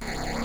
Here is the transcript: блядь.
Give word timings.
блядь. 0.00 0.43